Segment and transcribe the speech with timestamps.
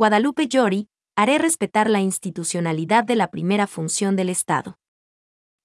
[0.00, 4.78] Guadalupe Llori, haré respetar la institucionalidad de la primera función del Estado.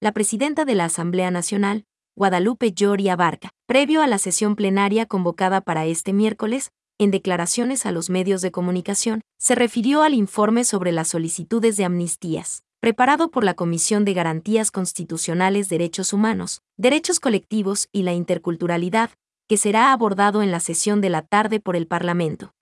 [0.01, 1.85] La presidenta de la Asamblea Nacional,
[2.17, 7.93] Guadalupe Llori Abarca, previo a la sesión plenaria convocada para este miércoles, en declaraciones a
[7.93, 13.45] los medios de comunicación, se refirió al informe sobre las solicitudes de amnistías, preparado por
[13.45, 19.11] la Comisión de Garantías Constitucionales Derechos Humanos, Derechos Colectivos y la Interculturalidad,
[19.47, 22.54] que será abordado en la sesión de la tarde por el Parlamento.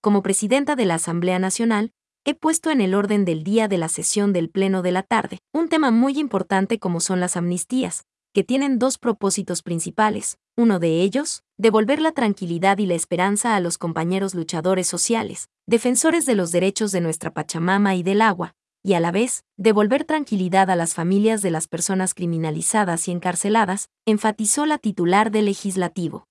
[0.00, 1.92] Como presidenta de la Asamblea Nacional,
[2.24, 5.40] he puesto en el orden del día de la sesión del Pleno de la tarde
[5.52, 10.38] un tema muy importante como son las amnistías, que tienen dos propósitos principales.
[10.56, 16.26] Uno de ellos, devolver la tranquilidad y la esperanza a los compañeros luchadores sociales, defensores
[16.26, 18.54] de los derechos de nuestra Pachamama y del agua,
[18.84, 23.88] y a la vez, devolver tranquilidad a las familias de las personas criminalizadas y encarceladas,
[24.06, 26.27] enfatizó la titular del legislativo.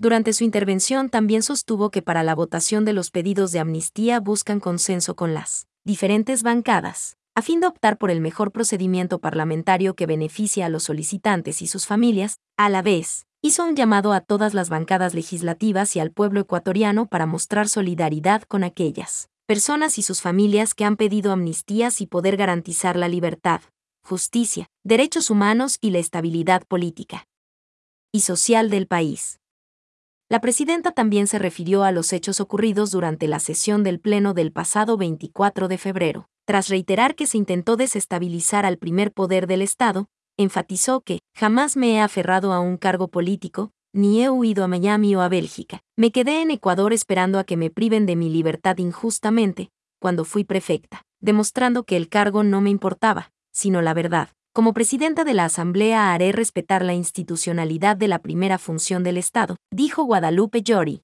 [0.00, 4.58] Durante su intervención también sostuvo que para la votación de los pedidos de amnistía buscan
[4.58, 10.06] consenso con las diferentes bancadas, a fin de optar por el mejor procedimiento parlamentario que
[10.06, 14.54] beneficie a los solicitantes y sus familias, a la vez, hizo un llamado a todas
[14.54, 20.22] las bancadas legislativas y al pueblo ecuatoriano para mostrar solidaridad con aquellas personas y sus
[20.22, 23.60] familias que han pedido amnistías y poder garantizar la libertad,
[24.02, 27.26] justicia, derechos humanos y la estabilidad política
[28.12, 29.40] y social del país.
[30.30, 34.52] La presidenta también se refirió a los hechos ocurridos durante la sesión del Pleno del
[34.52, 36.28] pasado 24 de febrero.
[36.46, 40.06] Tras reiterar que se intentó desestabilizar al primer poder del Estado,
[40.36, 45.16] enfatizó que jamás me he aferrado a un cargo político, ni he huido a Miami
[45.16, 45.80] o a Bélgica.
[45.96, 50.44] Me quedé en Ecuador esperando a que me priven de mi libertad injustamente, cuando fui
[50.44, 54.28] prefecta, demostrando que el cargo no me importaba, sino la verdad.
[54.52, 59.54] Como presidenta de la Asamblea haré respetar la institucionalidad de la primera función del Estado,
[59.70, 61.02] dijo Guadalupe Llori.